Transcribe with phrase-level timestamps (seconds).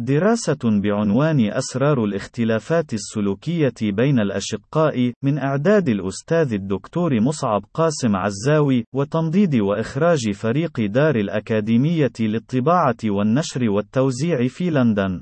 [0.00, 9.54] دراسة بعنوان أسرار الاختلافات السلوكية بين الأشقاء، من إعداد الأستاذ الدكتور مصعب قاسم عزاوي، وتنضيد
[9.54, 15.20] وإخراج فريق دار الأكاديمية للطباعة والنشر والتوزيع في لندن.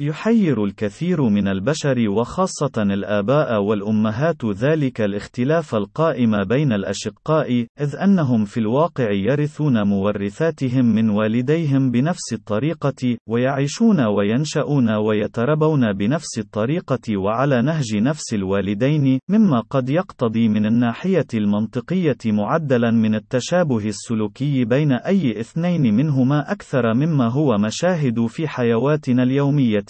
[0.00, 8.60] يحير الكثير من البشر وخاصة الآباء والأمهات ذلك الاختلاف القائم بين الأشقاء، إذ أنهم في
[8.60, 18.34] الواقع يرثون مورثاتهم من والديهم بنفس الطريقة، ويعيشون وينشأون ويتربون بنفس الطريقة وعلى نهج نفس
[18.34, 26.52] الوالدين، مما قد يقتضي من الناحية المنطقية معدلا من التشابه السلوكي بين أي اثنين منهما
[26.52, 29.89] أكثر مما هو مشاهد في حيواتنا اليومية.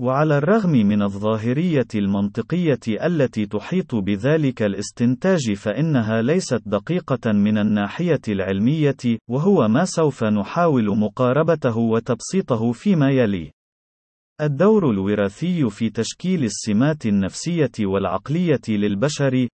[0.00, 9.18] وعلى الرغم من الظاهرية المنطقية التي تحيط بذلك الاستنتاج فإنها ليست دقيقة من الناحية العلمية،
[9.30, 13.50] وهو ما سوف نحاول مقاربته وتبسيطه فيما يلي.
[14.40, 19.48] الدور الوراثي في تشكيل السمات النفسية والعقلية للبشر،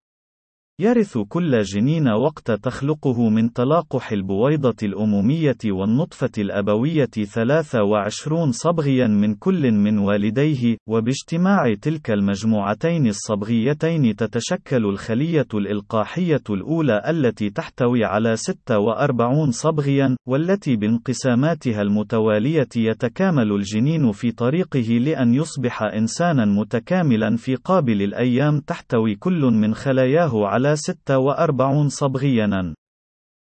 [0.82, 9.72] يرث كل جنين وقت تخلقه من تلاقح البويضة الأمومية والنطفة الأبوية 23 صبغيا من كل
[9.72, 20.16] من والديه، وباجتماع تلك المجموعتين الصبغيتين تتشكل الخلية الإلقاحية الأولى التي تحتوي على 46 صبغيا،
[20.28, 29.14] والتي بانقساماتها المتوالية يتكامل الجنين في طريقه لأن يصبح إنسانا متكاملا في قابل الأيام تحتوي
[29.14, 32.74] كل من خلاياه على 46 صبغياً.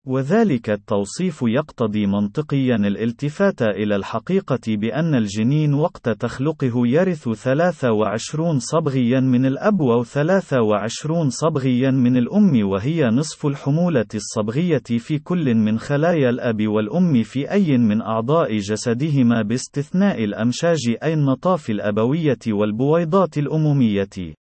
[0.06, 9.46] وذلك التوصيف يقتضي منطقيا الالتفات إلى الحقيقة بأن الجنين وقت تخلقه يرث 23 صبغيا من
[9.46, 16.66] الأب و 23 صبغيا من الأم وهي نصف الحمولة الصبغية في كل من خلايا الأب
[16.66, 24.41] والأم في أي من أعضاء جسدهما باستثناء الأمشاج أي النطاف الأبوية والبويضات الأمومية.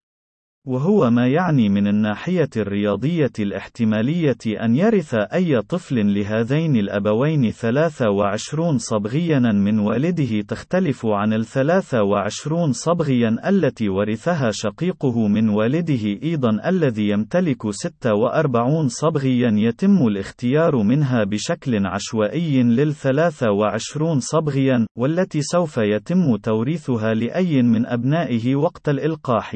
[0.67, 9.39] وهو ما يعني من الناحية الرياضية الاحتمالية أن يرث أي طفل لهذين الأبوين 23 صبغيا
[9.39, 17.71] من والده تختلف عن ال 23 صبغيا التي ورثها شقيقه من والده أيضا الذي يمتلك
[17.71, 27.61] 46 صبغيا يتم الاختيار منها بشكل عشوائي لل 23 صبغيا، والتي سوف يتم توريثها لأي
[27.61, 29.55] من أبنائه وقت الإلقاح.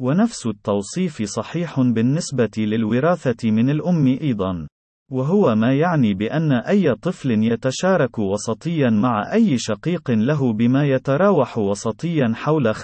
[0.00, 4.68] ونفس التوصيف صحيح بالنسبة للوراثة من الأم أيضًا.
[5.10, 12.32] وهو ما يعني بأن أي طفل يتشارك وسطيا مع أي شقيق له بما يتراوح وسطيا
[12.34, 12.80] حول 50%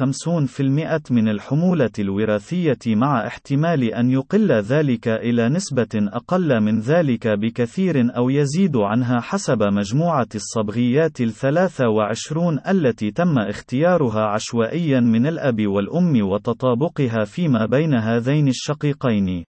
[1.11, 8.31] من الحمولة الوراثية مع احتمال أن يقل ذلك إلى نسبة أقل من ذلك بكثير أو
[8.31, 17.25] يزيد عنها حسب مجموعة الصبغيات الثلاثة وعشرون التي تم اختيارها عشوائيا من الأب والأم وتطابقها
[17.25, 19.45] فيما بين هذين الشقيقين.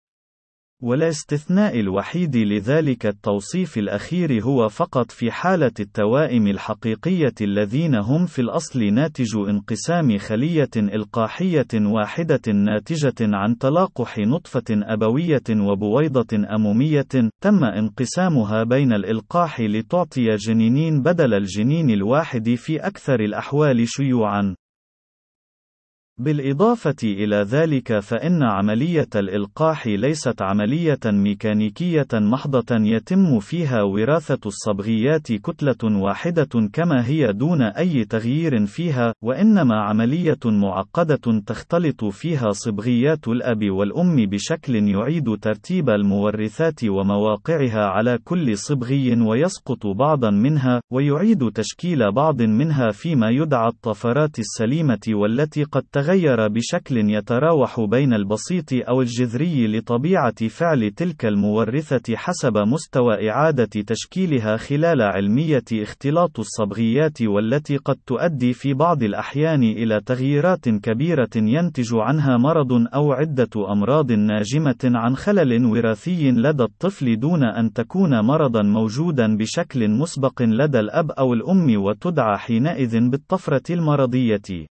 [0.82, 8.84] والاستثناء الوحيد لذلك التوصيف الأخير هو فقط في حالة التوائم الحقيقية الذين هم في الأصل
[8.84, 17.06] ناتج انقسام خلية إلقاحية واحدة ناتجة عن تلاقح نطفة أبوية وبويضة أمومية،
[17.40, 24.56] تم انقسامها بين الإلقاح لتعطي جنينين بدل الجنين الواحد في أكثر الأحوال شيوعًا.
[26.18, 36.00] بالإضافة إلى ذلك فإن عملية الإلقاح ليست عملية ميكانيكية محضة يتم فيها وراثة الصبغيات كتلة
[36.02, 44.16] واحدة كما هي دون أي تغيير فيها، وإنما عملية معقدة تختلط فيها صبغيات الأب والأم
[44.16, 52.90] بشكل يعيد ترتيب المورثات ومواقعها على كل صبغي ويسقط بعضا منها، ويعيد تشكيل بعض منها
[52.90, 56.05] فيما يدعى الطفرات السليمة والتي قد تغير
[56.48, 65.02] بشكل يتراوح بين البسيط أو الجذري لطبيعة فعل تلك المورثة حسب مستوى إعادة تشكيلها خلال
[65.02, 72.72] علمية اختلاط الصبغيات والتي قد تؤدي في بعض الأحيان إلى تغييرات كبيرة ينتج عنها مرض
[72.94, 79.90] أو عدة أمراض ناجمة عن خلل وراثي لدى الطفل دون أن تكون مرضا موجودا بشكل
[79.90, 84.66] مسبق لدى الأب أو الأم وتدعى حينئذ بالطفرة المرضية.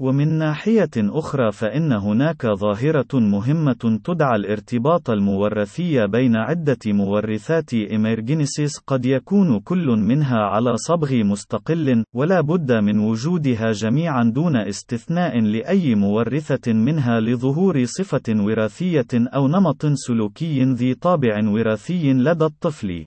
[0.00, 9.06] ومن ناحية أخرى فإن هناك ظاهرة مهمة تدعى الارتباط المورثي بين عدة مورثات إميرجينيسيس قد
[9.06, 16.72] يكون كل منها على صبغ مستقل، ولا بد من وجودها جميعا دون استثناء لأي مورثة
[16.72, 23.04] منها لظهور صفة وراثية أو نمط سلوكي ذي طابع وراثي لدى الطفل.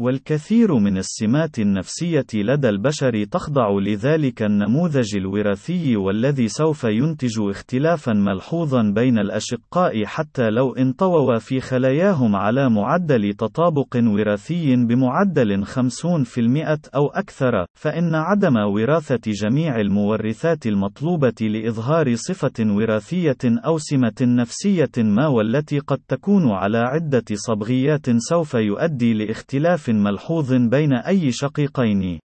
[0.00, 8.82] والكثير من السمات النفسية لدى البشر تخضع لذلك النموذج الوراثي والذي سوف ينتج اختلافا ملحوظا
[8.82, 17.66] بين الأشقاء حتى لو انطووا في خلاياهم على معدل تطابق وراثي بمعدل 50% أو أكثر،
[17.74, 25.98] فإن عدم وراثة جميع المورثات المطلوبة لإظهار صفة وراثية أو سمة نفسية ما والتي قد
[26.08, 32.20] تكون على عدة صبغيات سوف يؤدي لاختلاف ملحوظ بين أي شقيقين.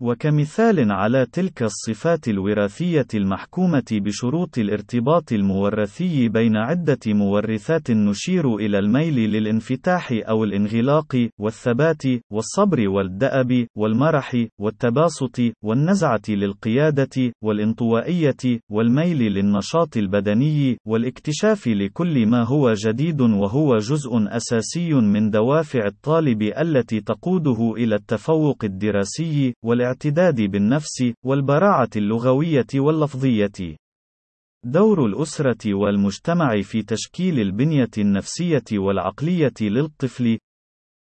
[0.00, 9.14] وكمثال على تلك الصفات الوراثية المحكومة بشروط الارتباط المورثي بين عدة مورثات نشير إلى الميل
[9.14, 12.02] للانفتاح أو الانغلاق، والثبات،
[12.32, 23.20] والصبر والدأب، والمرح، والتباسط، والنزعة للقيادة، والانطوائية، والميل للنشاط البدني، والاكتشاف لكل ما هو جديد
[23.20, 31.88] وهو جزء أساسي من دوافع الطالب التي تقوده إلى التفوق الدراسي، والإعلام الاعتداد بالنفس، والبراعة
[31.96, 33.76] اللغوية واللفظية.
[34.64, 40.38] دور الأسرة والمجتمع في تشكيل البنية النفسية والعقلية للطفل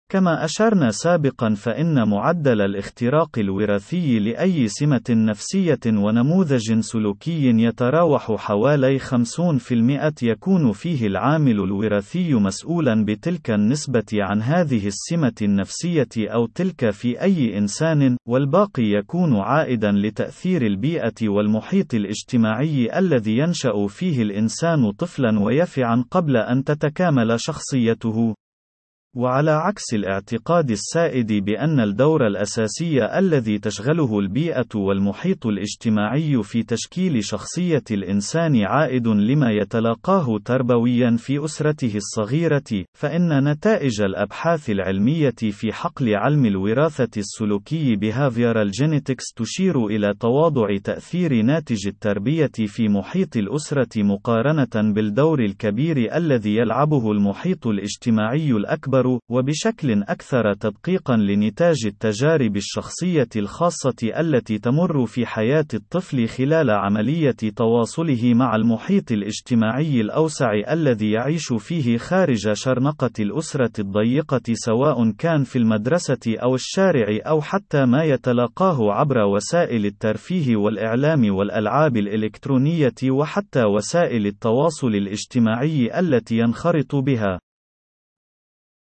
[0.08, 10.22] كما أشرنا سابقا فإن معدل الاختراق الوراثي لأي سمة نفسية ونموذج سلوكي يتراوح حوالي 50%
[10.22, 17.58] يكون فيه العامل الوراثي مسؤولا بتلك النسبة عن هذه السمة النفسية أو تلك في أي
[17.58, 26.36] إنسان، والباقي يكون عائدا لتأثير البيئة والمحيط الاجتماعي الذي ينشأ فيه الإنسان طفلا ويفعا قبل
[26.36, 28.34] أن تتكامل شخصيته.
[29.16, 37.82] وعلى عكس الاعتقاد السائد بأن الدور الأساسي الذي تشغله البيئة والمحيط الاجتماعي في تشكيل شخصية
[37.90, 46.46] الإنسان عائد لما يتلاقاه تربويا في أسرته الصغيرة، فإن نتائج الأبحاث العلمية في حقل علم
[46.46, 55.40] الوراثة السلوكي behavioral genetics تشير إلى تواضع تأثير ناتج التربية في محيط الأسرة مقارنة بالدور
[55.40, 64.58] الكبير الذي يلعبه المحيط الاجتماعي الأكبر أكبر، وبشكل أكثر تدقيقا لنتاج التجارب الشخصية الخاصة التي
[64.58, 72.52] تمر في حياة الطفل خلال عملية تواصله مع المحيط الاجتماعي الأوسع الذي يعيش فيه خارج
[72.52, 79.86] شرنقة الأسرة الضيقة سواء كان في المدرسة أو الشارع أو حتى ما يتلاقاه عبر وسائل
[79.86, 87.38] الترفيه والإعلام والألعاب الإلكترونية وحتى وسائل التواصل الاجتماعي التي ينخرط بها.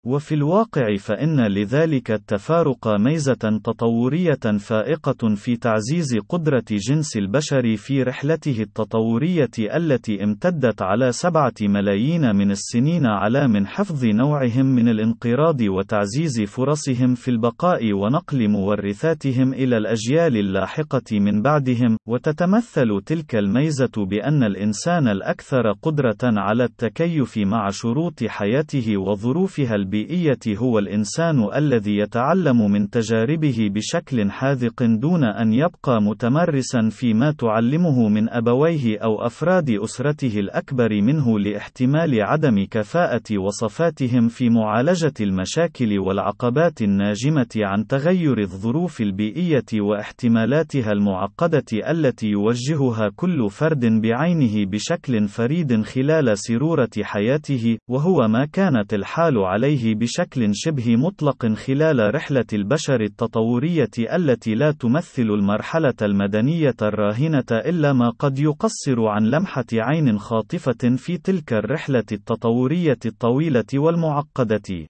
[0.05, 8.61] وفي الواقع فإن لذلك التفارق ميزة تطورية فائقة في تعزيز قدرة جنس البشر في رحلته
[8.61, 16.41] التطورية التي امتدت على سبعة ملايين من السنين على من حفظ نوعهم من الانقراض وتعزيز
[16.41, 25.07] فرصهم في البقاء ونقل مورثاتهم إلى الأجيال اللاحقة من بعدهم، وتتمثل تلك الميزة بأن الإنسان
[25.07, 33.69] الأكثر قدرة على التكيف مع شروط حياته وظروفها البيئية هو الإنسان الذي يتعلم من تجاربه
[33.73, 41.39] بشكل حاذق دون أن يبقى متمرسا فيما تعلمه من أبويه أو أفراد أسرته الأكبر منه
[41.39, 51.89] لاحتمال عدم كفاءة وصفاتهم في معالجة المشاكل والعقبات الناجمة عن تغير الظروف البيئية واحتمالاتها المعقدة
[51.89, 59.78] التي يوجهها كل فرد بعينه بشكل فريد خلال سيرورة حياته، وهو ما كانت الحال عليه
[59.79, 67.93] عليه بشكل شبه مطلق خلال رحلة البشر التطورية التي لا تمثل المرحلة المدنية الراهنة إلا
[67.93, 74.87] ما قد يقصر عن لمحة عين خاطفة في تلك الرحلة التطورية الطويلة والمعقدة.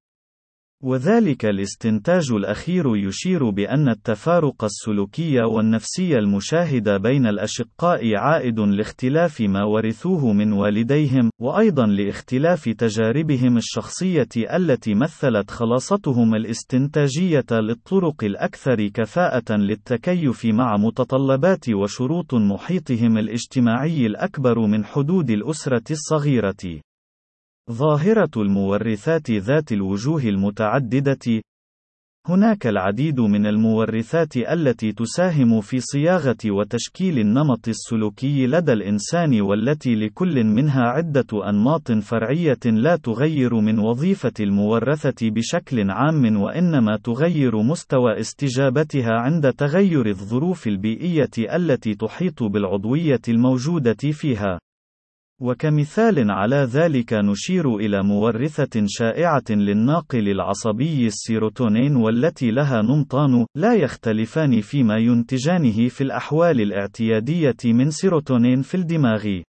[0.83, 10.33] وذلك الاستنتاج الأخير يشير بأن التفارق السلوكي والنفسي المشاهد بين الأشقاء عائد لاختلاف ما ورثوه
[10.33, 20.77] من والديهم، وأيضا لاختلاف تجاربهم الشخصية التي مثلت خلاصتهم الاستنتاجية للطرق الأكثر كفاءة للتكيف مع
[20.77, 26.81] متطلبات وشروط محيطهم الاجتماعي الأكبر من حدود الأسرة الصغيرة.
[27.71, 31.41] ظاهرة المورثات ذات الوجوه المتعددة
[32.27, 40.43] هناك العديد من المورثات التي تساهم في صياغة وتشكيل النمط السلوكي لدى الإنسان والتي لكل
[40.43, 49.11] منها عدة أنماط فرعية لا تغير من وظيفة المورثة بشكل عام وإنما تغير مستوى استجابتها
[49.11, 54.59] عند تغير الظروف البيئية التي تحيط بالعضوية الموجودة فيها.
[55.41, 64.61] وكمثال على ذلك نشير إلى مورثة شائعة للناقل العصبي السيروتونين والتي لها نمطان لا يختلفان
[64.61, 69.48] فيما ينتجانه في الأحوال الاعتيادية من سيروتونين في الدماغ.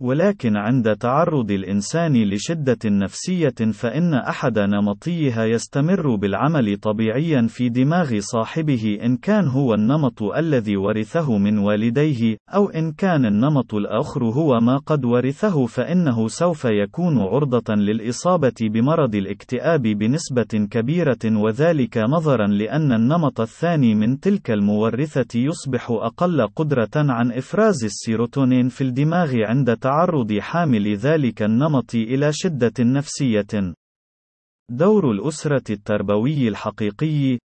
[0.00, 8.98] ولكن عند تعرض الإنسان لشدة نفسية فإن أحد نمطيها يستمر بالعمل طبيعيا في دماغ صاحبه
[9.04, 14.76] إن كان هو النمط الذي ورثه من والديه، أو إن كان النمط الآخر هو ما
[14.76, 23.40] قد ورثه فإنه سوف يكون عرضة للإصابة بمرض الاكتئاب بنسبة كبيرة وذلك نظرا لأن النمط
[23.40, 29.93] الثاني من تلك المورثة يصبح أقل قدرة عن إفراز السيروتونين في الدماغ عند تعرض
[30.40, 33.74] حامل ذلك النمط إلى شدة نفسية.
[34.70, 37.38] دور الأسرة التربوي الحقيقي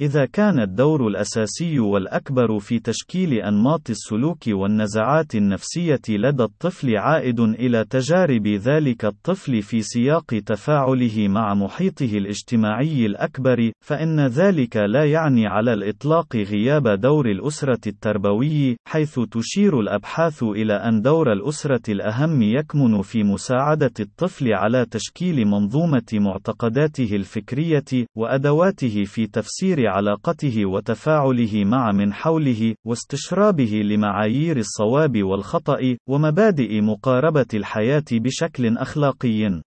[0.00, 7.84] إذا كان الدور الأساسي والأكبر في تشكيل أنماط السلوك والنزعات النفسية لدى الطفل عائد إلى
[7.90, 15.72] تجارب ذلك الطفل في سياق تفاعله مع محيطه الاجتماعي الأكبر، فإن ذلك لا يعني على
[15.72, 23.22] الإطلاق غياب دور الأسرة التربوي، حيث تشير الأبحاث إلى أن دور الأسرة الأهم يكمن في
[23.22, 32.74] مساعدة الطفل على تشكيل منظومة معتقداته الفكرية، وأدواته في تفسير علاقته وتفاعله مع من حوله،
[32.86, 39.62] واستشرابه لمعايير الصواب والخطأ، ومبادئ مقاربة الحياة بشكل أخلاقي.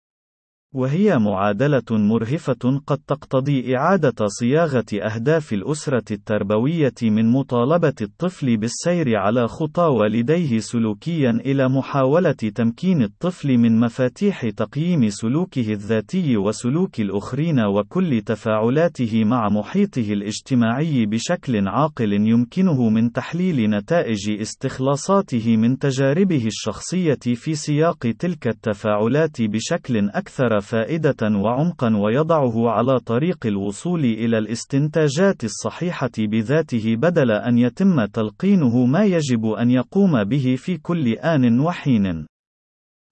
[0.75, 9.49] وهي معادلة مرهفة قد تقتضي إعادة صياغة أهداف الأسرة التربوية من مطالبة الطفل بالسير على
[9.49, 18.21] خطى والديه سلوكيا إلى محاولة تمكين الطفل من مفاتيح تقييم سلوكه الذاتي وسلوك الآخرين وكل
[18.21, 27.55] تفاعلاته مع محيطه الاجتماعي بشكل عاقل يمكنه من تحليل نتائج استخلاصاته من تجاربه الشخصية في
[27.55, 36.97] سياق تلك التفاعلات بشكل أكثر فائدة وعمقا ويضعه على طريق الوصول إلى الاستنتاجات الصحيحة بذاته
[36.97, 42.27] بدل أن يتم تلقينه ما يجب أن يقوم به في كل آن وحين.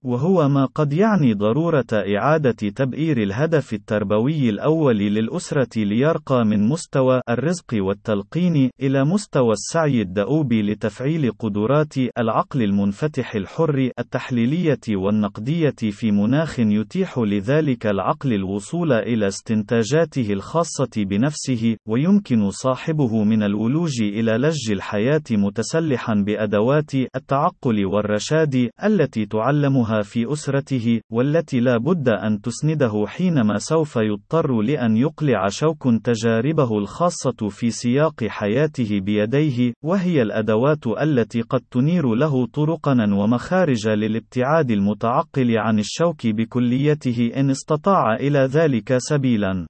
[0.05, 7.73] وهو ما قد يعني ضرورة إعادة تبئير الهدف التربوي الأول للأسرة ليرقى من مستوى الرزق
[7.73, 17.19] والتلقين إلى مستوى السعي الدؤوب لتفعيل قدرات العقل المنفتح الحر التحليلية والنقدية في مناخ يتيح
[17.19, 26.13] لذلك العقل الوصول إلى استنتاجاته الخاصة بنفسه، ويمكن صاحبه من الولوج إلى لج الحياة متسلحا
[26.25, 34.61] بأدوات التعقل والرشاد التي تعلمها في أسرته، والتي لا بد أن تسنده حينما سوف يضطر
[34.61, 42.45] لأن يقلع شوك تجاربه الخاصة في سياق حياته بيديه، وهي الأدوات التي قد تنير له
[42.45, 49.67] طرقًا ومخارج للابتعاد المتعقل عن الشوك بكليته إن استطاع إلى ذلك سبيلًا.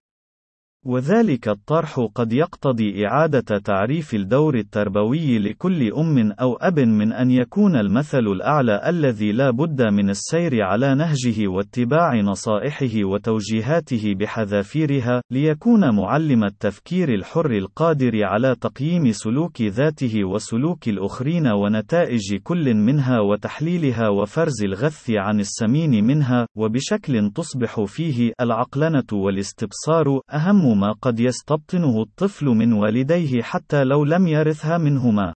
[0.85, 7.75] وذلك الطرح قد يقتضي إعادة تعريف الدور التربوي لكل أم أو أب من أن يكون
[7.75, 16.43] المثل الأعلى الذي لا بد من السير على نهجه واتباع نصائحه وتوجيهاته بحذافيرها، ليكون معلم
[16.43, 25.09] التفكير الحر القادر على تقييم سلوك ذاته وسلوك الآخرين ونتائج كل منها وتحليلها وفرز الغث
[25.09, 33.41] عن السمين منها، وبشكل تصبح فيه العقلنة والاستبصار أهم ما قد يستبطنه الطفل من والديه
[33.41, 35.33] حتى لو لم يرثها منهما.